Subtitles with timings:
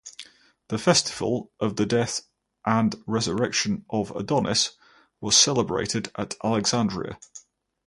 [0.69, 2.21] The festival of the death
[2.65, 4.71] and resurrection of Adonis
[5.19, 7.19] was celebrated at Alexandria.